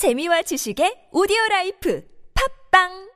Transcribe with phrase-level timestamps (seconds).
[0.00, 2.02] 재미와 지식의 오디오 라이프
[2.70, 3.10] 팟빵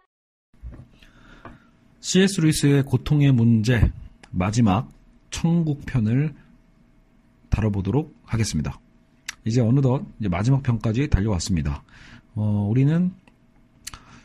[2.01, 2.43] C.S.
[2.43, 3.91] 루이스의 고통의 문제
[4.31, 4.91] 마지막
[5.31, 6.35] 천국 편을
[7.49, 8.79] 다뤄보도록 하겠습니다.
[9.47, 11.83] 이제 어느덧 이제 마지막 편까지 달려왔습니다.
[12.35, 13.15] 어, 우리는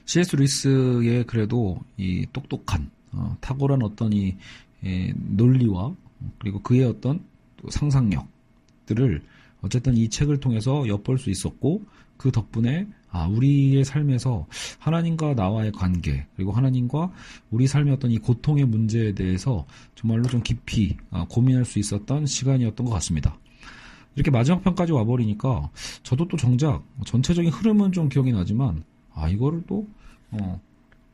[0.04, 0.36] C.S.
[0.36, 4.36] 루이스의 그래도 이 똑똑한 어, 탁월한 어떤 이
[4.84, 5.96] 예, 논리와
[6.40, 7.24] 그리고 그의 어떤
[7.70, 9.22] 상상력들을
[9.62, 11.86] 어쨌든 이 책을 통해서 엿볼 수 있었고
[12.20, 14.46] 그 덕분에 아, 우리의 삶에서
[14.78, 17.12] 하나님과 나와의 관계, 그리고 하나님과
[17.50, 22.86] 우리 삶의 어떤 이 고통의 문제에 대해서 정말로 좀 깊이 아, 고민할 수 있었던 시간이었던
[22.86, 23.36] 것 같습니다.
[24.16, 25.72] 이렇게 마지막 편까지 와버리니까
[26.04, 28.84] 저도 또 정작 전체적인 흐름은 좀 기억이 나지만
[29.16, 29.88] 아, 이거를 또,
[30.32, 30.62] 어,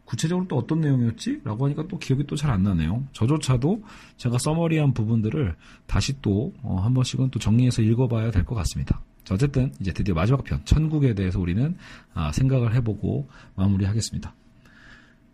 [0.06, 1.42] 구체적으로 또 어떤 내용이었지?
[1.44, 3.04] 라고 하니까 또 기억이 또 잘 안 나네요.
[3.14, 3.84] 저조차도
[4.18, 5.56] 제가 써머리한 부분들을
[5.88, 9.02] 다시 또, 어, 한 번씩은 또 정리해서 읽어봐야 될 것 같습니다.
[9.26, 11.76] 자, 어쨌든 이제 드디어 마지막 편, 천국에 대해서 우리는
[12.14, 14.34] 아, 생각을 해보고 마무리하겠습니다.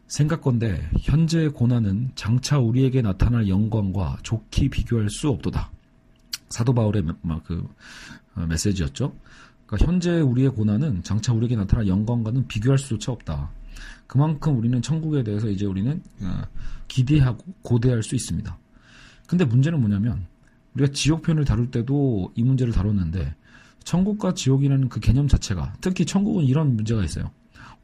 [0.07, 5.71] 생각건데 현재의 고난은 장차 우리에게 나타날 영광과 좋게 비교할 수 없도다.
[6.49, 7.03] 사도 바울의
[7.45, 7.67] 그
[8.35, 9.13] 어, 메시지였죠.
[9.65, 13.51] 그러니까 현재 우리의 고난은 장차 우리에게 나타날 영광과는 비교할 수조차 없다.
[14.07, 16.41] 그만큼 우리는 천국에 대해서 이제 우리는 어,
[16.87, 18.57] 기대하고 고대할 수 있습니다.
[19.27, 20.27] 근데 문제는 뭐냐면
[20.75, 23.35] 우리가 지옥편을 다룰 때도 이 문제를 다뤘는데
[23.83, 27.31] 천국과 지옥이라는 그 개념 자체가 특히 천국은 이런 문제가 있어요.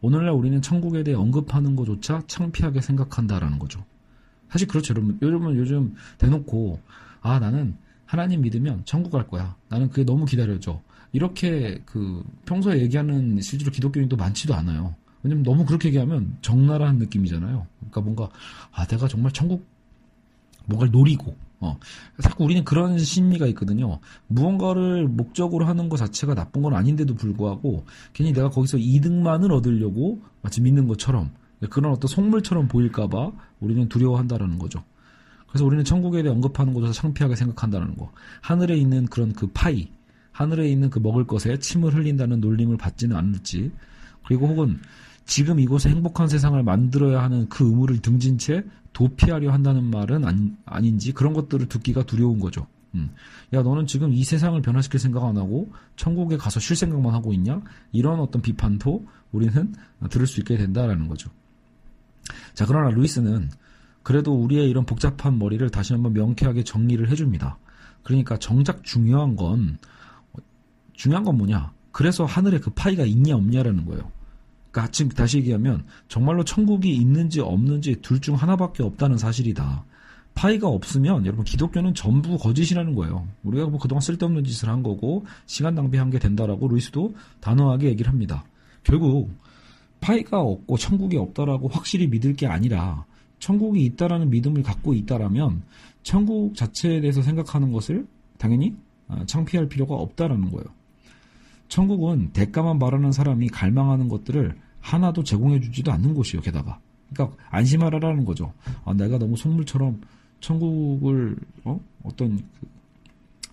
[0.01, 3.83] 오늘날 우리는 천국에 대해 언급하는 것조차 창피하게 생각한다라는 거죠.
[4.49, 5.17] 사실 그렇죠, 여러분.
[5.21, 6.79] 요즘은 요즘 대놓고
[7.21, 7.75] 아 나는
[8.05, 9.55] 하나님 믿으면 천국 갈 거야.
[9.69, 10.81] 나는 그게 너무 기다려져.
[11.11, 14.95] 이렇게 그 평소에 얘기하는 실제로 기독교인도 많지도 않아요.
[15.23, 17.65] 왜냐면 너무 그렇게 얘기하면 적나라한 느낌이잖아요.
[17.79, 18.29] 그러니까 뭔가
[18.71, 19.67] 아 내가 정말 천국
[20.65, 21.77] 뭔가를 노리고 어,
[22.21, 23.99] 자꾸 우리는 그런 심리가 있거든요.
[24.27, 30.61] 무언가를 목적으로 하는 것 자체가 나쁜 건 아닌데도 불구하고 괜히 내가 거기서 이득만을 얻으려고 마치
[30.61, 31.31] 믿는 것처럼
[31.69, 34.83] 그런 어떤 속물처럼 보일까봐 우리는 두려워한다라는 거죠.
[35.47, 38.11] 그래서 우리는 천국에 대해 언급하는 것조차 창피하게 생각한다는 거.
[38.41, 39.89] 하늘에 있는 그런 그 파이,
[40.31, 43.71] 하늘에 있는 그 먹을 것에 침을 흘린다는 놀림을 받지는 않을지,
[44.27, 44.79] 그리고 혹은
[45.27, 51.11] 지금 이곳에 행복한 세상을 만들어야 하는 그 의무를 등진 채 도피하려 한다는 말은 아닌, 지
[51.11, 52.65] 그런 것들을 듣기가 두려운 거죠.
[52.95, 53.11] 음.
[53.53, 57.61] 야 너는 지금 이 세상을 변화시킬 생각 안 하고 천국에 가서 쉴 생각만 하고 있냐?
[57.91, 59.75] 이런 어떤 비판도 우리는
[60.09, 61.29] 들을 수 있게 된다라는 거죠.
[62.53, 63.51] 자 그러나 루이스는
[64.03, 67.57] 그래도 우리의 이런 복잡한 머리를 다시 한번 명쾌하게 정리를 해줍니다.
[68.01, 69.77] 그러니까 정작 중요한 건
[70.93, 71.73] 중요한 건 뭐냐?
[71.91, 74.16] 그래서 하늘에 그 파이가 있냐 없냐라는 거예요.
[74.85, 79.85] 그러니까 다시 얘기하면 정말로 천국이 있는지 없는지 둘 중 하나밖에 없다는 사실이다.
[80.33, 83.27] 파이가 없으면 여러분 기독교는 전부 거짓이라는 거예요.
[83.43, 88.43] 우리가 뭐 그동안 쓸데없는 짓을 한 거고 시간 낭비한 게 된다라고 루이스도 단호하게 얘기를 합니다.
[88.83, 89.31] 결국
[90.01, 93.05] 파이가 없고 천국이 없다라고 확실히 믿을 게 아니라
[93.39, 95.63] 천국이 있다라는 믿음을 갖고 있다라면
[96.03, 98.05] 천국 자체에 대해서 생각하는 것을
[98.37, 98.75] 당연히
[99.07, 100.65] 아, 창피할 필요가 없다라는 거예요.
[101.67, 104.55] 천국은 대가만 바라는 사람이 갈망하는 것들을
[104.87, 106.41] 하나도 제공해주지도 않는 곳이요.
[106.41, 106.79] 게다가
[107.11, 108.53] 그러니까 안심하라라는 거죠.
[108.85, 110.01] 아, 내가 너무 속물처럼
[110.39, 111.79] 천국을 어?
[112.03, 112.67] 어떤 그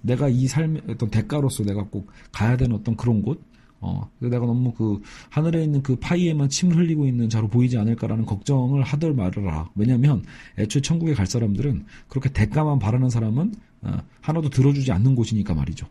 [0.03, 3.43] 내가 이 삶의 어떤 대가로서 내가 꼭 가야 되는 어떤 그런 곳,
[3.81, 5.01] 어, 내가 너무 그
[5.31, 9.71] 하늘에 있는 그 파이에만 침을 흘리고 있는 자로 보이지 않을까라는 걱정을 하들 말아라.
[9.75, 10.23] 왜냐하면
[10.59, 15.87] 애초에 천국에 갈 사람들은 그렇게 대가만 바라는 사람은 어, 하나도 들어주지 않는 곳이니까 말이죠.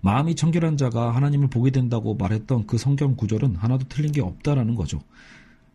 [0.00, 5.00] 마음이 청결한 자가 하나님을 보게 된다고 말했던 그 성경 구절은 하나도 틀린 게 없다라는 거죠.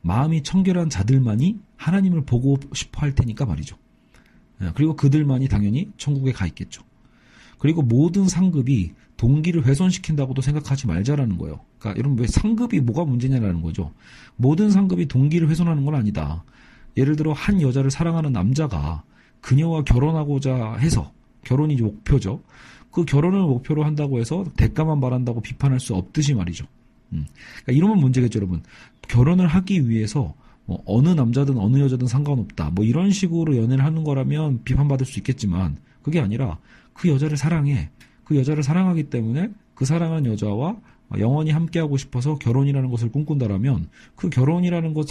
[0.02, 3.78] 마음이 청결한 자들만이 하나님을 보고 싶어 할 테니까 말이죠.
[4.62, 6.84] 예, 그리고 그들만이 당연히 천국에 가 있겠죠.
[7.58, 11.62] 그리고 모든 상급이 동기를 훼손시킨다고도 생각하지 말자라는 거예요.
[11.80, 13.94] 그러니까 여러분 왜 상급이 뭐가 문제냐라는 거죠.
[14.36, 16.44] 모든 상급이 동기를 훼손하는 건 아니다.
[16.98, 19.04] 예를 들어 한 여자를 사랑하는 남자가
[19.40, 21.12] 그녀와 결혼하고자 해서
[21.46, 22.42] 결혼이 목표죠.
[22.94, 26.66] 그 결혼을 목표로 한다고 해서 대가만 말한다고 비판할 수 없듯이 말이죠.
[27.12, 27.26] 음.
[27.64, 28.62] 그러니까 이러면 문제겠죠, 여러분.
[29.08, 30.36] 결혼을 하기 위해서
[30.66, 32.70] 뭐 어느 남자든 어느 여자든 상관없다.
[32.70, 36.60] 뭐 이런 식으로 연애를 하는 거라면 비판받을 수 있겠지만 그게 아니라
[36.94, 37.90] 그 여자를 사랑해.
[38.24, 40.78] 그 여자를 사랑하기 때문에 그 사랑하는 여자와
[41.18, 45.08] 영원히 함께하고 싶어서 결혼이라는 것을 꿈꾼다라면 그 결혼이라는 것,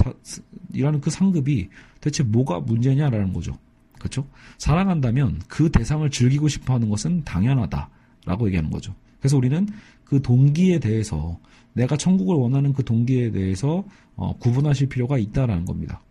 [0.73, 1.69] 이라는 그 상급이
[2.01, 3.59] 대체 뭐가 문제냐라는 거죠.
[4.03, 4.27] 그렇죠?
[4.59, 8.97] 사랑한다면 그 대상을 즐기고 싶어 하는 것은 당연하다라고 얘기하는 거죠.
[9.21, 9.69] 그래서 우리는
[10.03, 11.39] 그 동기에 대해서
[11.73, 13.85] 내가 천국을 원하는 그 동기에 대해서
[14.17, 16.03] 어, 구분하실 필요가 있다라는 겁니다.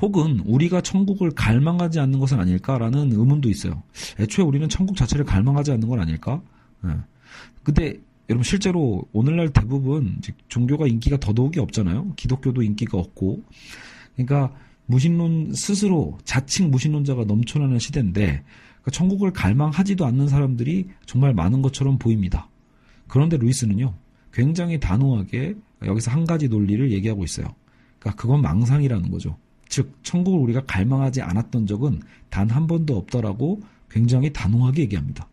[0.00, 3.82] 혹은 우리가 천국을 갈망하지 않는 것은 아닐까라는 의문도 있어요.
[4.20, 6.40] 애초에 우리는 천국 자체를 갈망하지 않는 건 아닐까?
[6.84, 6.92] 네.
[7.64, 7.98] 근데
[8.28, 12.12] 여러분 실제로 오늘날 대부분 종교가 인기가 더더욱이 없잖아요.
[12.14, 13.42] 기독교도 인기가 없고.
[14.14, 14.54] 그러니까
[14.86, 22.48] 무신론 스스로 자칭 무신론자가 넘쳐나는 시대인데 그러니까 천국을 갈망하지도 않는 사람들이 정말 많은 것처럼 보입니다.
[23.08, 23.94] 그런데 루이스는요.
[24.32, 25.54] 굉장히 단호하게
[25.84, 27.46] 여기서 한 가지 논리를 얘기하고 있어요.
[27.98, 29.36] 그러니까 그건 망상이라는 거죠.
[29.68, 32.00] 즉 천국을 우리가 갈망하지 않았던 적은
[32.30, 35.28] 단 한 번도 없다라고 굉장히 단호하게 얘기합니다.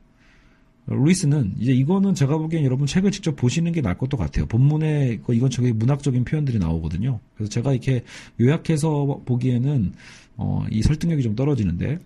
[0.85, 4.45] 루이스는 이제 이거는 제가 보기엔 여러분 책을 직접 보시는 게 나을 것도 같아요.
[4.45, 7.19] 본문에 이건 저기 문학적인 표현들이 나오거든요.
[7.35, 8.03] 그래서 제가 이렇게
[8.39, 9.93] 요약해서 보기에는
[10.35, 11.99] 어, 이 설득력이 좀 떨어지는데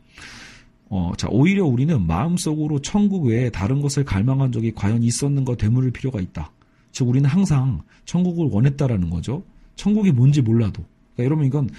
[0.89, 6.21] 어, 자 오히려 우리는 마음속으로 천국 외에 다른 것을 갈망한 적이 과연 있었는가 되물을 필요가
[6.21, 6.51] 있다.
[6.91, 9.43] 즉 우리는 항상 천국을 원했다라는 거죠.
[9.75, 10.83] 천국이 뭔지 몰라도.
[11.15, 11.69] 그러니까 여러분 이건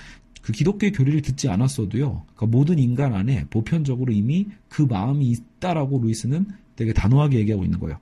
[0.42, 2.24] 그 기독교의 교리를 듣지 않았어도요.
[2.34, 6.46] 그러니까 모든 인간 안에 보편적으로 이미 그 마음이 있다라고 루이스는
[6.78, 7.98] 되게 단호하게 얘기하고 있는 거예요.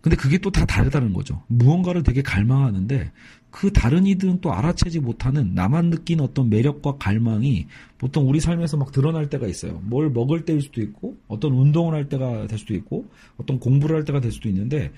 [0.00, 1.42] 근데 그게 또 다 다르다는 거죠.
[1.48, 3.10] 무언가를 되게 갈망하는데
[3.50, 7.66] 그 다른 이들은 또 알아채지 못하는 나만 느낀 어떤 매력과 갈망이
[7.98, 9.80] 보통 우리 삶에서 막 드러날 때가 있어요.
[9.82, 14.04] 뭘 먹을 때일 수도 있고 어떤 운동을 할 때가 될 수도 있고 어떤 공부를 할
[14.04, 14.92] 때가 될 수도 있는데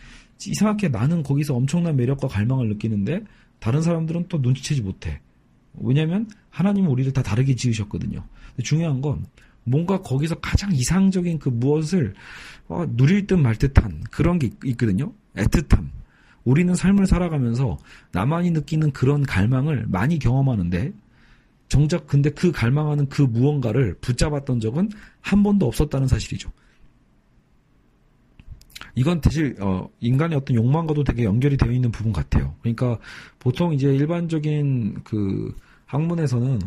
[0.47, 3.23] 이상하게 나는 거기서 엄청난 매력과 갈망을 느끼는데
[3.59, 5.21] 다른 사람들은 또 눈치채지 못해.
[5.75, 8.23] 왜냐하면 하나님은 우리를 다 다르게 지으셨거든요.
[8.63, 9.25] 중요한 건
[9.65, 12.15] 뭔가 거기서 가장 이상적인 그 무엇을
[12.69, 15.89] 어, 누릴 듯 말 듯한 그런 게 있, 거든요 애틋함.
[16.45, 17.79] 우리는 삶을 살아가면서
[18.13, 20.93] 나만이 느끼는 그런 갈망을 많이 경험하는데
[21.69, 24.91] 정작 근데 그 갈망하는 그 무언가를 붙잡았던 적은
[25.21, 26.51] 한 번도 없었다는 사실이죠.
[28.97, 32.57] 이건 사실 어, 인간의 어떤 욕망과도 되게 연결이 되어 있는 부분 같아요.
[32.61, 32.99] 그러니까
[33.39, 35.55] 보통 이제 일반적인 그
[35.87, 36.61] 학문에서는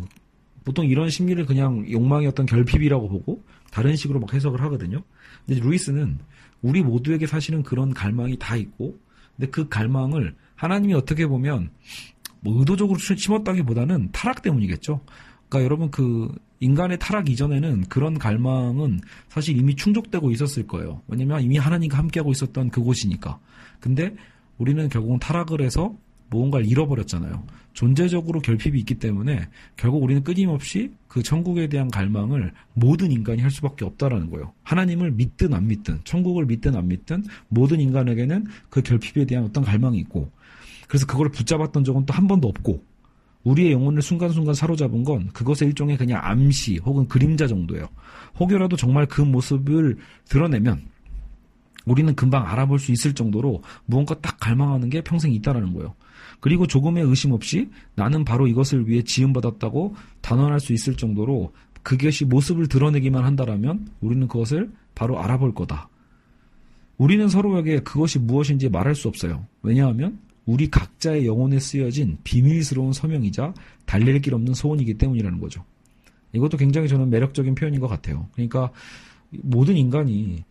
[0.63, 5.01] 보통 이런 심리를 그냥 욕망의 어떤 결핍이라고 보고 다른 식으로 막 해석을 하거든요.
[5.45, 6.19] 근데 루이스는
[6.61, 8.97] 우리 모두에게 사실은 그런 갈망이 다 있고,
[9.35, 11.69] 근데 그 갈망을 하나님이 어떻게 보면
[12.39, 15.01] 뭐 의도적으로 심었다기보다는 타락 때문이겠죠.
[15.49, 21.01] 그러니까 여러분 그 인간의 타락 이전에는 그런 갈망은 사실 이미 충족되고 있었을 거예요.
[21.07, 23.39] 왜냐면 이미 하나님과 함께하고 있었던 그곳이니까.
[23.79, 24.15] 근데
[24.57, 25.95] 우리는 결국은 타락을 해서
[26.33, 27.43] 무언가를 잃어버렸잖아요.
[27.73, 29.47] 존재적으로 결핍이 있기 때문에
[29.77, 34.53] 결국 우리는 끊임없이 그 천국에 대한 갈망을 모든 인간이 할 수밖에 없다라는 거예요.
[34.63, 39.97] 하나님을 믿든 안 믿든, 천국을 믿든 안 믿든 모든 인간에게는 그 결핍에 대한 어떤 갈망이
[39.99, 40.29] 있고,
[40.87, 42.83] 그래서 그걸 붙잡았던 적은 또 한 번도 없고,
[43.43, 47.89] 우리의 영혼을 순간순간 사로잡은 건 그것의 일종의 그냥 암시 혹은 그림자 정도예요.
[48.39, 49.97] 혹여라도 정말 그 모습을
[50.29, 50.81] 드러내면
[51.85, 55.95] 우리는 금방 알아볼 수 있을 정도로 무언가 딱 갈망하는 게 평생 있다라는 거예요.
[56.39, 61.53] 그리고 조금의 의심 없이 나는 바로 이것을 위해 지음받았다고 단언할 수 있을 정도로
[61.83, 65.89] 그것이 모습을 드러내기만 한다라면 우리는 그것을 바로 알아볼 거다.
[66.97, 69.45] 우리는 서로에게 그것이 무엇인지 말할 수 없어요.
[69.61, 73.53] 왜냐하면 우리 각자의 영혼에 쓰여진 비밀스러운 서명이자
[73.85, 75.63] 달랠 길 없는 소원이기 때문이라는 거죠.
[76.33, 78.27] 이것도 굉장히 저는 매력적인 표현인 것 같아요.
[78.33, 78.71] 그러니까
[79.29, 80.43] 모든 인간이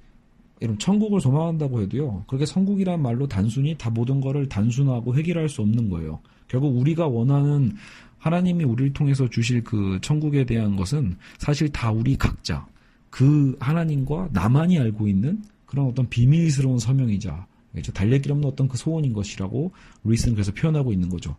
[0.62, 2.24] 여러분 천국을 소망한다고 해도요.
[2.28, 6.20] 그렇게 천국이란 말로 단순히 다 모든 거를 단순화하고 해결할 수 없는 거예요.
[6.46, 7.72] 결국 우리가 원하는
[8.18, 12.64] 하나님이 우리를 통해서 주실 그 천국에 대한 것은 사실 다 우리 각자
[13.10, 17.46] 그 하나님과 나만이 알고 있는 그런 어떤 비밀스러운 서명이자
[17.92, 19.72] 달래길 없는 어떤 그 소원인 것이라고
[20.04, 21.34] 루이스는 그래서 표현하고 있는 거죠.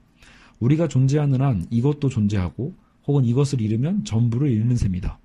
[0.59, 2.73] 우리가 존재하는 한 이것도 존재하고
[3.07, 5.17] 혹은 이것을 잃으면 전부를 잃는 셈이다.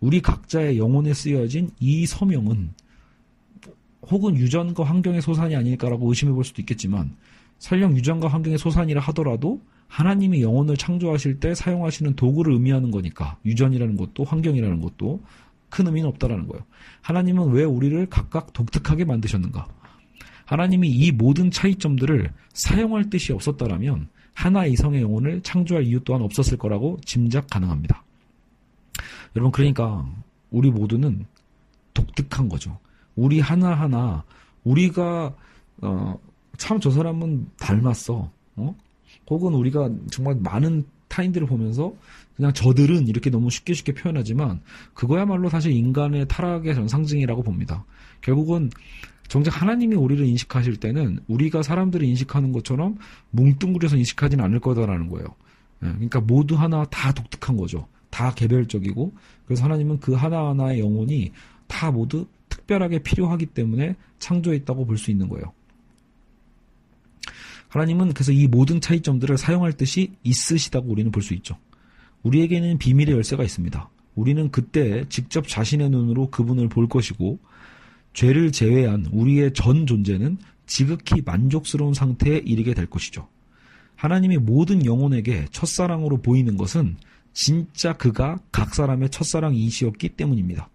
[0.00, 2.70] 우리 각자의 영혼에 쓰여진 이 서명은
[4.10, 7.14] 혹은 유전과 환경의 소산이 아닐까라고 의심해 볼 수도 있겠지만
[7.58, 14.24] 설령 유전과 환경의 소산이라 하더라도 하나님이 영혼을 창조하실 때 사용하시는 도구를 의미하는 거니까 유전이라는 것도
[14.24, 15.22] 환경이라는 것도
[15.70, 16.64] 큰 의미는 없다라는 거예요.
[17.02, 19.66] 하나님은 왜 우리를 각각 독특하게 만드셨는가?
[20.46, 26.98] 하나님이 이 모든 차이점들을 사용할 뜻이 없었다라면 하나 이성의 영혼을 창조할 이유 또한 없었을 거라고
[27.04, 28.02] 짐작 가능합니다.
[29.36, 30.08] 여러분 그러니까
[30.50, 31.26] 우리 모두는
[31.92, 32.78] 독특한 거죠.
[33.18, 34.24] 우리 하나하나
[34.64, 35.34] 우리가
[35.82, 36.18] 어,
[36.56, 38.30] 참 저 사람은 닮았어.
[38.56, 38.76] 어?
[39.30, 41.92] 혹은 우리가 정말 많은 타인들을 보면서
[42.36, 44.60] 그냥 저들은 이렇게 너무 쉽게 쉽게 표현하지만
[44.94, 47.84] 그거야말로 사실 인간의 타락의 전 상징이라고 봅니다.
[48.20, 48.70] 결국은
[49.28, 52.96] 정작 하나님이 우리를 인식하실 때는 우리가 사람들을 인식하는 것처럼
[53.30, 55.26] 뭉뚱그려서 인식하지는 않을 거다라는 거예요.
[55.82, 57.86] 예, 그러니까 모두 하나 다 독특한 거죠.
[58.10, 59.12] 다 개별적이고
[59.46, 61.32] 그래서 하나님은 그 하나하나의 영혼이
[61.66, 62.26] 다 모두
[62.68, 65.52] 특별하게 필요하기 때문에 창조했다고 볼 수 있는 거예요.
[67.68, 71.56] 하나님은 그래서 이 모든 차이점들을 사용할 뜻이 있으시다고 우리는 볼 수 있죠.
[72.22, 73.90] 우리에게는 비밀의 열쇠가 있습니다.
[74.14, 77.38] 우리는 그때 직접 자신의 눈으로 그분을 볼 것이고
[78.12, 83.28] 죄를 제외한 우리의 전 존재는 지극히 만족스러운 상태에 이르게 될 것이죠.
[83.96, 86.96] 하나님이 모든 영혼에게 첫사랑으로 보이는 것은
[87.32, 90.68] 진짜 그가 각 사람의 첫사랑이시였기 때문입니다.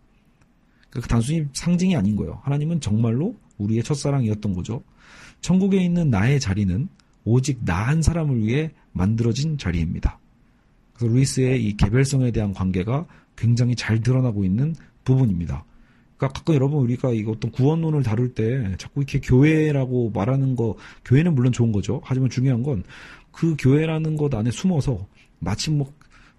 [0.94, 2.40] 그 단순히 상징이 아닌 거예요.
[2.44, 4.84] 하나님은 정말로 우리의 첫사랑이었던 거죠.
[5.42, 6.88] 천국에 있는 나의 자리는
[7.26, 10.20] 오직 나 한 사람을 위해 만들어진 자리입니다.
[10.94, 15.66] 그래서 루이스의 이 개별성에 대한 관계가 굉장히 잘 드러나고 있는 부분입니다.
[16.18, 21.34] 그러니까 가끔 여러분 우리가 이거 어떤 구원론을 다룰 때 자꾸 이렇게 교회라고 말하는 거 교회는
[21.36, 22.02] 물론 좋은 거죠.
[22.04, 22.84] 하지만 중요한 건
[23.34, 25.06] 그 교회라는 것 안에 숨어서
[25.40, 25.92] 마치 뭐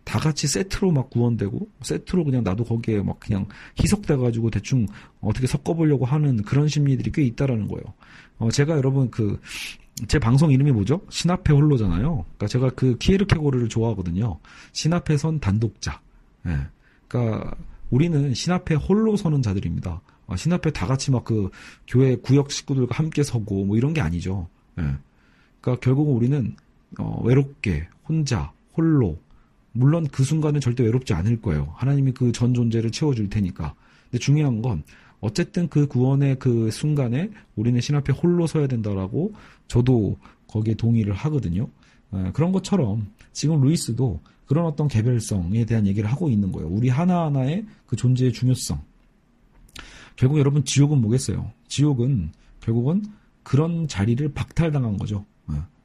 [0.04, 3.46] 다 같이 세트로 막 구원되고 세트로 그냥 나도 거기에 막 그냥
[3.80, 4.87] 희석돼 가지고 대충
[5.20, 7.84] 어떻게 섞어보려고 하는 그런 심리들이 꽤 있다라는 거예요.
[8.38, 9.38] 어 제가 여러분 그
[10.08, 11.00] 제 방송 이름이 뭐죠?
[11.08, 12.25] 신앞의 홀로잖아요.
[12.25, 14.38] 그러니까 제가 그 키에르케고르를 좋아하거든요.
[14.73, 16.00] 신앞에 선 단독자.
[16.46, 16.58] 예.
[17.06, 17.54] 그러니까
[17.90, 20.00] 우리는 신 앞에 홀로 서는 자들입니다.
[20.26, 21.50] 아, 신 앞에 다 같이 막 그
[21.87, 24.49] 교회 구역 식구들과 함께 서고 뭐 이런 게 아니죠.
[24.78, 24.82] 예.
[25.61, 26.56] 그러니까 결국은 우리는
[26.99, 29.16] 어, 외롭게 혼자 홀로
[29.75, 31.73] 물론 그 순간은 절대 외롭지 않을 거예요.
[31.75, 33.75] 하나님이 그 전 존재를 채워줄 테니까.
[34.04, 34.85] 근데 중요한 건
[35.21, 39.35] 어쨌든 그 구원의 그 순간에 우리는 신 앞에 홀로 서야 된다라고
[39.69, 40.16] 저도
[40.47, 41.69] 거기에 동의를 하거든요.
[42.14, 46.69] 예, 그런 것처럼 지금 루이스도 그런 어떤 개별성에 대한 얘기를 하고 있는 거예요.
[46.69, 48.81] 우리 하나하나의 그 존재의 중요성.
[50.16, 51.50] 결국 여러분 지옥은 뭐겠어요?
[51.66, 53.02] 지옥은 결국은
[53.43, 55.25] 그런 자리를 박탈당한 거죠.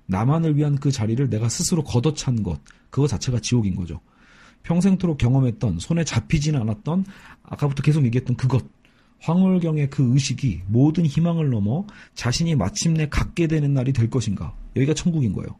[0.09, 0.11] 예.
[0.11, 3.99] 나만을 위한 그 자리를 내가 스스로 걷어찬 것, 그거 자체가 지옥인 거죠.
[4.63, 7.05] 평생토록 경험했던 손에 잡히지는 않았던
[7.43, 8.65] 아까부터 계속 얘기했던 그것,
[9.21, 14.55] 황홀경의 그 의식이 모든 희망을 넘어 자신이 마침내 갖게 되는 날이 될 것인가?
[14.75, 15.57] 여기가 천국인 거예요.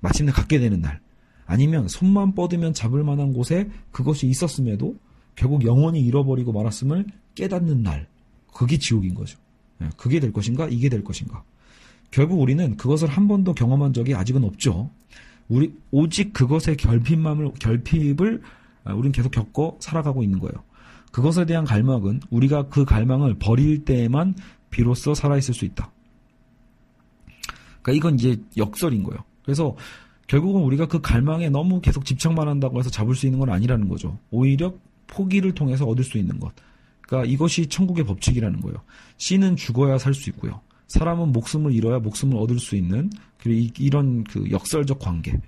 [0.00, 1.00] 마침내 갖게 되는 날.
[1.46, 4.96] 아니면 손만 뻗으면 잡을 만한 곳에 그것이 있었음에도
[5.34, 8.08] 결국 영원히 잃어버리고 말았음을 깨닫는 날.
[8.52, 9.38] 그게 지옥인 거죠.
[9.80, 10.68] 예, 그게 될 것인가?
[10.68, 11.42] 이게 될 것인가?
[12.12, 14.90] 결국 우리는 그것을 한 번도 경험한 적이 아직은 없죠.
[15.48, 18.42] 우리 오직 그것의 결핍함을 결핍을
[18.84, 20.62] 아, 우리는 계속 겪어 살아가고 있는 거예요.
[21.10, 24.34] 그것에 대한 갈망은 우리가 그 갈망을 버릴 때에만
[24.70, 25.90] 비로소 살아있을 수 있다.
[27.82, 29.24] 그러니까 이건 이제 역설인 거예요.
[29.42, 29.74] 그래서
[30.26, 34.18] 결국은 우리가 그 갈망에 너무 계속 집착만 한다고 해서 잡을 수 있는 건 아니라는 거죠.
[34.30, 34.74] 오히려
[35.06, 36.52] 포기를 통해서 얻을 수 있는 것.
[37.02, 38.78] 그러니까 이것이 천국의 법칙이라는 거예요.
[39.16, 40.60] 씨는 죽어야 살 수 있고요.
[40.92, 45.38] 사람은 목숨을 잃어야 목숨을 얻을 수 있는 그리고 이 런 그 역설적 관계.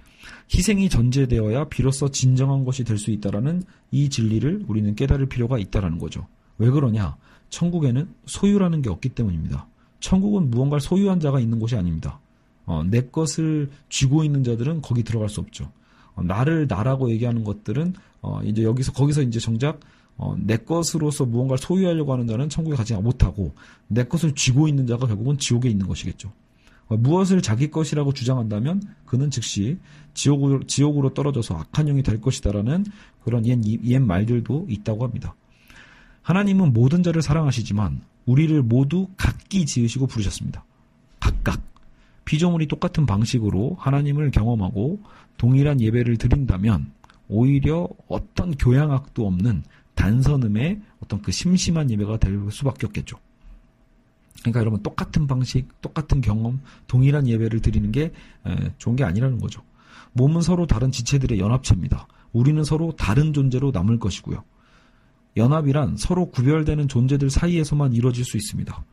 [0.54, 6.26] 희생이 전제되어야 비로소 진정한 것이 될 수 있다라는 이 진리를 우리는 깨달을 필요가 있다라는 거죠.
[6.58, 7.16] 왜 그러냐?
[7.50, 9.66] 천국에는 소유라는 게 없기 때문입니다.
[10.00, 12.20] 천국은 무언가를 소유한 자가 있는 곳이 아닙니다.
[12.66, 15.70] 어, 내 것을 쥐고 있는 자들은 거기 들어갈 수 없죠.
[16.14, 19.80] 어, 나를 나라고 얘기하는 것들은 어, 이제 여기서 거기서 이제 정작
[20.16, 23.52] 어, 내 것으로서 무언가를 소유하려고 하는 자는 천국에 가지 못하고
[23.88, 26.32] 내 것을 쥐고 있는 자가 결국은 지옥에 있는 것이겠죠.
[26.86, 29.78] 어, 무엇을 자기 것이라고 주장한다면 그는 즉시
[30.12, 32.84] 지옥으로, 지옥으로 떨어져서 악한 영이 될 것이다라는
[33.24, 35.34] 그런 옛, 옛 말들도 있다고 합니다.
[36.22, 40.64] 하나님은 모든 자를 사랑하시지만 우리를 모두 각기 지으시고 부르셨습니다.
[41.20, 41.60] 각각.
[42.24, 45.00] 피조물이 똑같은 방식으로 하나님을 경험하고
[45.36, 46.90] 동일한 예배를 드린다면
[47.28, 49.62] 오히려 어떤 교양학도 없는
[49.94, 53.16] 단선음의 어떤 그 심심한 예배가 될 수밖에 없겠죠.
[54.40, 58.12] 그러니까 여러분 똑같은 방식, 똑같은 경험, 동일한 예배를 드리는 게
[58.78, 59.62] 좋은 게 아니라는 거죠.
[60.12, 62.06] 몸은 서로 다른 지체들의 연합체입니다.
[62.32, 64.44] 우리는 서로 다른 존재로 남을 것이고요.
[65.36, 68.84] 연합이란 서로 구별되는 존재들 사이에서만 이루어질 수 있습니다.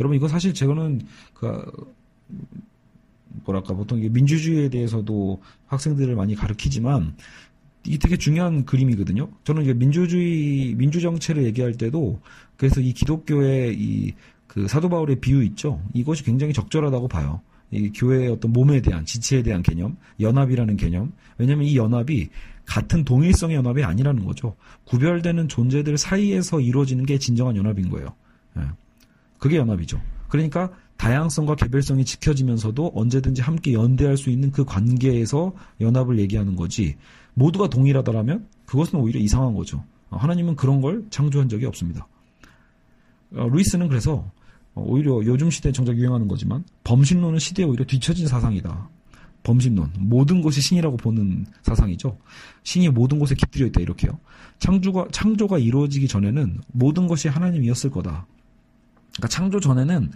[0.00, 1.00] 여러분 이거 사실 제가는
[1.34, 1.64] 그
[3.44, 7.16] 뭐랄까 보통 민주주의에 대해서도 학생들을 많이 가르치지만
[7.84, 9.28] 이게 되게 중요한 그림이거든요.
[9.44, 12.20] 저는 이제 민주주의 민주 정체를 얘기할 때도
[12.56, 14.12] 그래서 이 기독교의 이
[14.52, 15.80] 그 사도 바울의 비유 있죠.
[15.94, 17.40] 이것이 굉장히 적절하다고 봐요.
[17.70, 21.10] 이 교회의 어떤 몸에 대한 지체에 대한 개념, 연합이라는 개념.
[21.38, 22.28] 왜냐하면 이 연합이
[22.66, 24.54] 같은 동일성의 연합이 아니라는 거죠.
[24.84, 28.08] 구별되는 존재들 사이에서 이루어지는 게 진정한 연합인 거예요.
[28.58, 28.62] 예.
[29.38, 30.02] 그게 연합이죠.
[30.28, 36.96] 그러니까 다양성과 개별성이 지켜지면서도 언제든지 함께 연대할 수 있는 그 관계에서 연합을 얘기하는 거지
[37.34, 39.84] 모두가 동일하다라면 그것은 오히려 이상한 거죠.
[40.10, 42.06] 어, 하나님은 그런 걸 창조한 적이 없습니다.
[43.34, 44.30] 어, 루이스는 그래서
[44.74, 48.88] 오히려 요즘 시대에 정작 유행하는 거지만 범신론은 시대에 오히려 뒤처진 사상이다.
[49.42, 52.18] 범신론 모든 것이 신이라고 보는 사상이죠.
[52.62, 54.18] 신이 모든 것에 깃들여 있다 이렇게요.
[54.58, 58.26] 창조가 창조가 이루어지기 전에는 모든 것이 하나님이었을 거다.
[59.12, 60.10] 그러니까 창조 전에는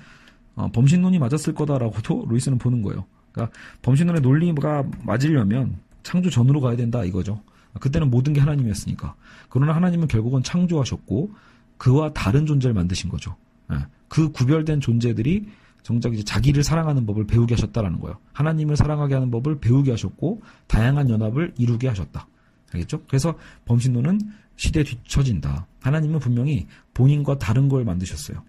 [0.54, 3.04] 어, 범신론이 맞았을 거다라고도 루이스는 보는 거예요.
[3.32, 7.42] 그러니까 범신론의 논리가 맞으려면 창조 전으로 가야 된다 이거죠.
[7.80, 9.16] 그때는 모든 게 하나님이었으니까.
[9.48, 11.32] 그러나 하나님은 결국은 창조하셨고
[11.78, 13.34] 그와 다른 존재를 만드신 거죠.
[13.72, 13.78] 예.
[14.08, 15.48] 그 구별된 존재들이
[15.82, 18.18] 정작 이제 자기를 사랑하는 법을 배우게 하셨다라는 거예요.
[18.34, 22.28] 하나님을 사랑하게 하는 법을 배우게 하셨고 다양한 연합을 이루게 하셨다.
[22.72, 23.02] 알겠죠?
[23.08, 23.34] 그래서
[23.64, 24.20] 범신론은
[24.54, 25.66] 시대에 뒤처진다.
[25.80, 28.44] 하나님은 분명히 본인과 다른 걸 만드셨어요.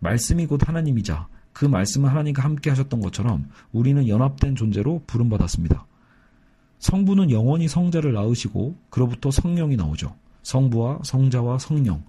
[0.00, 5.86] 말씀이 곧 하나님이자 그 말씀은 하나님과 함께 하셨던 것처럼 우리는 연합된 존재로 부름받았습니다.
[6.80, 10.14] 성부는 영원히 성자를 낳으시고 그로부터 성령이 나오죠.
[10.42, 12.02] 성부와 성자와 성령.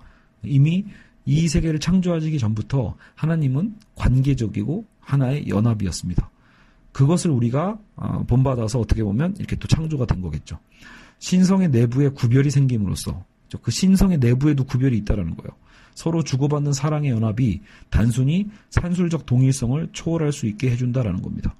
[0.43, 0.85] 이미
[1.25, 6.29] 이 세계를 창조하기 전부터 하나님은 관계적이고 하나의 연합이었습니다.
[6.93, 10.57] 그것을 우리가 어, 본받아서 어떻게 보면 이렇게 또 창조가 된 거겠죠.
[11.19, 13.23] 신성의 내부에 구별이 생김으로써
[13.61, 15.51] 그 신성의 내부에도 구별이 있다라는 거예요.
[15.93, 21.55] 서로 주고받는 사랑의 연합이 단순히 산술적 동일성을 초월할 수 있게 해준다라는 겁니다.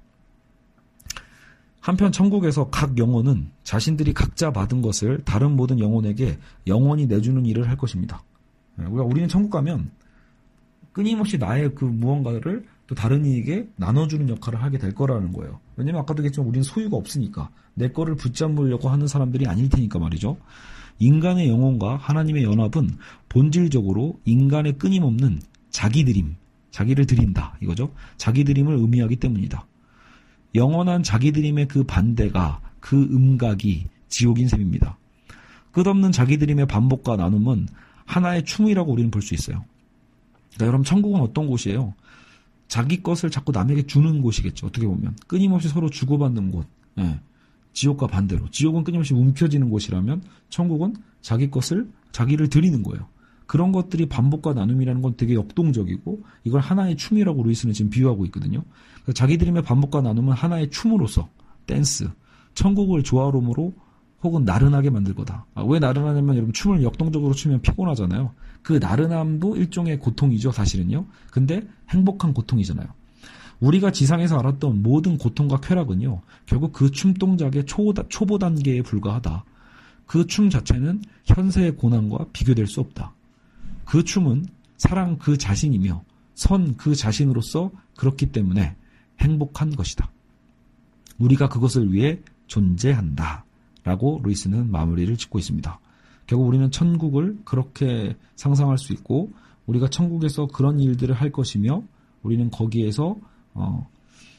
[1.82, 7.76] 한편 천국에서 각 영혼은 자신들이 각자 받은 것을 다른 모든 영혼에게 영원히 내주는 일을 할
[7.76, 8.22] 것입니다.
[8.78, 9.90] 예, 우리가 우리는 천국 가면
[10.92, 15.58] 끊임없이 나의 그 무언가를 또 다른 이에게 나눠주는 역할을 하게 될 거라는 거예요.
[15.74, 20.36] 왜냐면 아까도 얘기했지만 우리는 소유가 없으니까 내 거를 붙잡으려고 하는 사람들이 아닐 테니까 말이죠.
[21.00, 22.90] 인간의 영혼과 하나님의 연합은
[23.28, 26.36] 본질적으로 인간의 끊임없는 자기 드림,
[26.70, 27.92] 자기를 드린다 이거죠.
[28.18, 29.66] 자기 드림을 의미하기 때문이다.
[30.54, 34.98] 영원한 자기 드림의 그 반대가 그 음각이 지옥인 셈입니다.
[35.72, 37.68] 끝없는 자기 드림의 반복과 나눔은
[38.04, 39.64] 하나의 춤이라고 우리는 볼 수 있어요.
[40.54, 41.94] 그러니까 여러분 천국은 어떤 곳이에요?
[42.68, 44.66] 자기 것을 자꾸 남에게 주는 곳이겠죠.
[44.66, 46.66] 어떻게 보면 끊임없이 서로 주고받는 곳.
[46.98, 47.20] 예.
[47.72, 53.06] 지옥과 반대로 지옥은 끊임없이 움켜지는 곳이라면 천국은 자기 것을 자기를 드리는 거예요.
[53.52, 58.62] 그런 것들이 반복과 나눔이라는 건 되게 역동적이고 이걸 하나의 춤이라고 루이스는 지금 비유하고 있거든요.
[59.14, 61.28] 자기 드림의 반복과 나눔은 하나의 춤으로서
[61.66, 62.08] 댄스,
[62.54, 63.74] 천국을 조화로움으로
[64.22, 65.44] 혹은 나른하게 만들 거다.
[65.54, 68.32] 아, 왜 나른하냐면 여러분 춤을 역동적으로 추면 피곤하잖아요.
[68.62, 71.04] 그 나른함도 일종의 고통이죠, 사실은요.
[71.30, 72.86] 근데 행복한 고통이잖아요.
[73.60, 79.44] 우리가 지상에서 알았던 모든 고통과 쾌락은요, 결국 그 춤 동작의 초, 초보 단계에 불과하다.
[80.06, 83.12] 그 춤 자체는 현세의 고난과 비교될 수 없다.
[83.84, 88.74] 그 춤은 사랑 그 자신이며 선 그 자신으로서 그렇기 때문에
[89.20, 90.10] 행복한 것이다.
[91.18, 93.44] 우리가 그것을 위해 존재한다.
[93.84, 95.80] 라고 루이스는 마무리를 짓고 있습니다.
[96.26, 99.32] 결국 우리는 천국을 그렇게 상상할 수 있고
[99.66, 101.82] 우리가 천국에서 그런 일들을 할 것이며
[102.22, 103.16] 우리는 거기에서
[103.54, 103.88] 어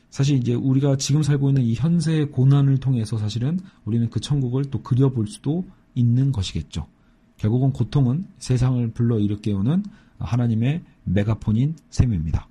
[0.10, 4.82] 사실 이제 우리가 지금 살고 있는 이 현세의 고난을 통해서 사실은 우리는 그 천국을 또
[4.82, 6.88] 그려볼 수도 있는 것이겠죠.
[7.38, 9.84] 결국은 고통은 세상을 불러일으켜 오는
[10.20, 12.48] 하나님의 메가폰인 셈입니다.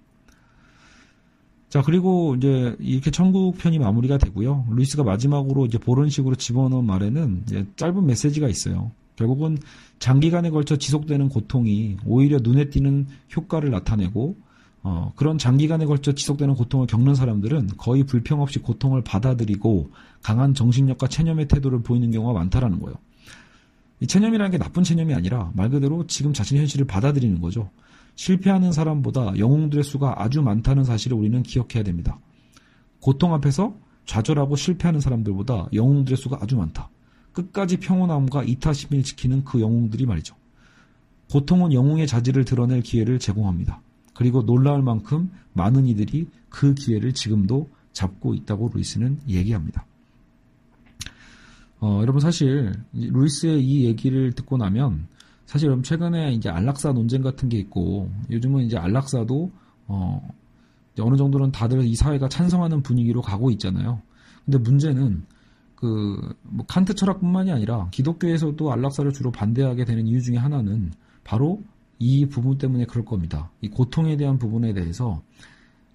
[1.68, 4.66] 자, 그리고 이제 이렇게 천국 편이 마무리가 되고요.
[4.70, 8.90] 루이스가 마지막으로 이제 그런 식으로 집어넣은 말에는 짧은 메시지가 있어요.
[9.16, 9.56] 결국은
[9.98, 14.36] 장기간에 걸쳐 지속되는 고통이 오히려 눈에 띄는 효과를 나타내고
[14.82, 19.90] 어, 그런 장기간에 걸쳐 지속되는 고통을 겪는 사람들은 거의 불평 없이 고통을 받아들이고
[20.22, 22.96] 강한 정신력과 체념의 태도를 보이는 경우가 많다라는 거예요.
[24.02, 27.70] 이 체념이라는 게 나쁜 체념이 아니라 말 그대로 지금 자신의 현실을 받아들이는 거죠.
[28.16, 32.18] 실패하는 사람보다 영웅들의 수가 아주 많다는 사실을 우리는 기억해야 됩니다.
[32.98, 36.90] 고통 앞에서 좌절하고 실패하는 사람들보다 영웅들의 수가 아주 많다.
[37.32, 40.34] 끝까지 평온함과 이타심을 지키는 그 영웅들이 말이죠.
[41.30, 43.80] 고통은 영웅의 자질을 드러낼 기회를 제공합니다.
[44.14, 49.86] 그리고 놀라울 만큼 많은 이들이 그 기회를 지금도 잡고 있다고 루이스는 얘기합니다.
[51.82, 55.06] 어, 여러분 사실 루이스의 이 얘기를 듣고 나면
[55.44, 59.50] 사실 여러분 최근에 이제 안락사 논쟁 같은 게 있고 요즘은 이제 안락사도
[59.88, 60.32] 어
[61.00, 64.00] 어느 정도는 다들 이 사회가 찬성하는 분위기로 가고 있잖아요.
[64.44, 65.24] 근데 문제는
[65.74, 70.92] 그 뭐 칸트 철학뿐만이 아니라 기독교에서도 안락사를 주로 반대하게 되는 이유 중에 하나는
[71.24, 71.62] 바로
[71.98, 73.50] 이 부분 때문에 그럴 겁니다.
[73.60, 75.22] 이 고통에 대한 부분에 대해서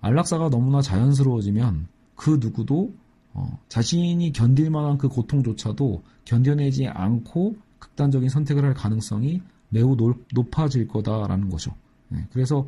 [0.02, 2.94] 안락사가 너무나 자연스러워지면 그 누구도
[3.38, 10.88] 어, 자신이 견딜 만한 그 고통조차도 견뎌내지 않고 극단적인 선택을 할 가능성이 매우 높 아질
[10.88, 11.72] 거다라는 거죠.
[12.10, 12.68] 네, 그래서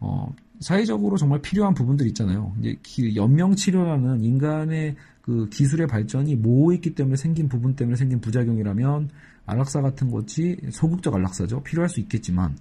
[0.00, 2.52] 어, 사회적으로 정말 필요한 부분들 있잖아요.
[2.60, 2.76] 이제
[3.14, 9.10] 연명 치료라는 인간의 그 기술의 발전이 모호했기 때문에 생긴 부분 때문에 생긴 부작용이라면
[9.46, 11.62] 안락사 같은 것이 소극적 안락사죠.
[11.62, 12.56] 필요할 수 있겠지만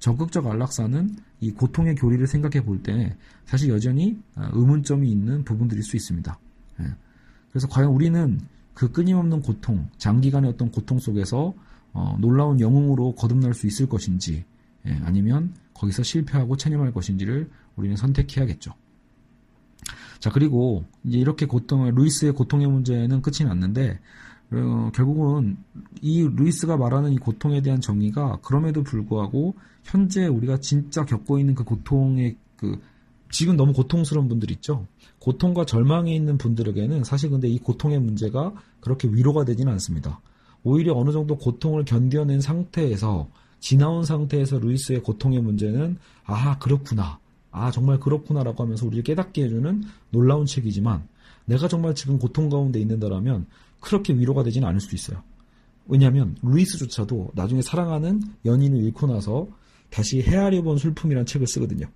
[0.00, 5.96] 적극적 안락사는 이 고통의 교리를 생각해 볼 때 사실 여전히 아, 의문점이 있는 부분들일 수
[5.96, 6.38] 있습니다.
[6.78, 6.86] 네.
[7.50, 8.40] 그래서 과연 우리는
[8.74, 11.54] 그 끊임없는 고통, 장기간의 어떤 고통 속에서
[11.92, 14.44] 어, 놀라운 영웅으로 거듭날 수 있을 것인지,
[14.86, 18.72] 예, 아니면 거기서 실패하고 체념할 것인지를 우리는 선택해야겠죠.
[20.20, 23.98] 자, 그리고 이제 이렇게 고통을, 루이스의 고통의 문제는 끝이 났는데,
[24.50, 25.56] 어, 결국은
[26.00, 31.64] 이 루이스가 말하는 이 고통에 대한 정의가 그럼에도 불구하고 현재 우리가 진짜 겪고 있는 그
[31.64, 32.80] 고통의 그
[33.30, 34.86] 지금 너무 고통스러운 분들 있죠.
[35.18, 40.20] 고통과 절망에 있는 분들에게는 사실 근데 이 고통의 문제가 그렇게 위로가 되지는 않습니다.
[40.62, 43.28] 오히려 어느 정도 고통을 견뎌낸 상태에서
[43.60, 47.18] 지나온 상태에서 루이스의 고통의 문제는 아 그렇구나
[47.50, 51.06] 아 정말 그렇구나라고 하면서 우리를 깨닫게 해주는 놀라운 책이지만
[51.44, 53.46] 내가 정말 지금 고통 가운데 있는다라면
[53.80, 55.22] 그렇게 위로가 되지는 않을 수도 있어요.
[55.86, 59.48] 왜냐하면 루이스조차도 나중에 사랑하는 연인을 잃고 나서
[59.90, 61.86] 다시 헤아려 본 슬픔이라는 책을 쓰거든요.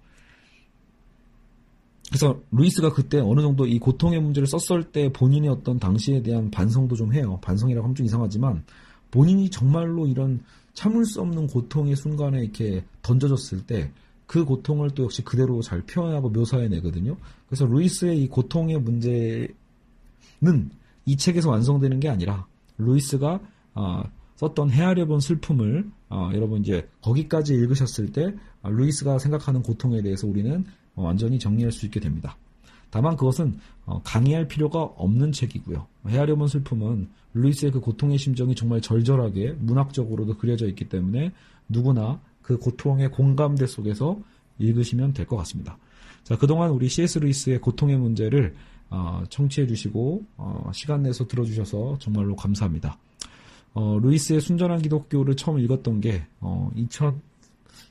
[2.13, 6.95] 그래서 루이스가 그때 어느 정도 이 고통의 문제를 썼을 때 본인의 어떤 당시에 대한 반성도
[6.95, 7.39] 좀 해요.
[7.43, 8.65] 반성이라고 하면 좀 이상하지만
[9.11, 10.41] 본인이 정말로 이런
[10.75, 13.91] 참을 수 없는 고통의 순간에 이렇게 던져졌을 때
[14.33, 17.19] 그 고통을 또 역시 그대로 잘 표현하고 묘사해내거든요.
[17.47, 19.51] 그래서 루이스의 이 고통의 문제는
[21.05, 22.47] 이 책에서 완성되는 게 아니라
[22.79, 23.41] 루이스가
[23.75, 24.03] 어,
[24.37, 30.27] 썼던 헤아려 본 슬픔을 어, 여러분 이제 거기까지 읽으셨을 때 어, 루이스가 생각하는 고통에 대해서
[30.27, 32.37] 우리는 어, 완전히 정리할 수 있게 됩니다.
[32.91, 35.87] 다만 그것은 어, 강의할 필요가 없는 책이고요.
[36.09, 41.33] 헤아려 본 슬픔은 루이스의 그 고통의 심정이 정말 절절하게 문학적으로도 그려져 있기 때문에
[41.69, 44.21] 누구나 그 고통의 공감대 속에서
[44.59, 45.79] 읽으시면 될 것 같습니다.
[46.23, 47.19] 자, 그동안 우리 C.S.
[47.19, 48.55] 루이스의 고통의 문제를
[48.91, 52.99] 어, 청취해 주시고 어, 시간 내서 들어주셔서 정말로 감사합니다.
[53.75, 56.27] 어, 루이스의 순전한 기독교를 처음 읽었던 게
[56.77, 57.21] 2000,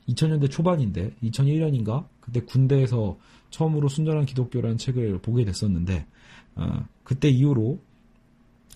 [0.10, 3.18] 2000년대 초반인데 2001년인가 그때 군대에서
[3.50, 6.06] 처음으로 순전한 기독교라는 책을 보게 됐었는데
[7.04, 7.80] 그때 이후로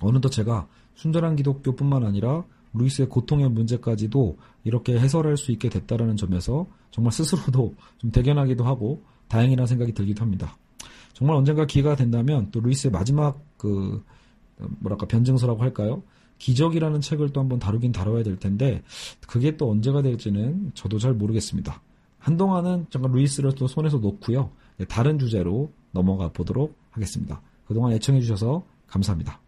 [0.01, 7.13] 어느덧 제가 순전한 기독교뿐만 아니라 루이스의 고통의 문제까지도 이렇게 해설할 수 있게 됐다라는 점에서 정말
[7.13, 10.57] 스스로도 좀 대견하기도 하고 다행이라는 생각이 들기도 합니다.
[11.13, 14.03] 정말 언젠가 기회가 된다면 또 루이스의 마지막 그
[14.79, 16.03] 뭐랄까 변증서라고 할까요?
[16.37, 18.83] 기적이라는 책을 또 한번 다루긴 다뤄야 될 텐데
[19.25, 21.81] 그게 또 언제가 될지는 저도 잘 모르겠습니다.
[22.25, 24.49] 한동안은 잠깐 루이스를 또 손에서 놓고요.
[24.77, 27.39] 네, 다른 주제로 넘어가 보도록 하겠습니다.
[27.67, 29.39] 그동안 애청해 주셔서 감사합니다.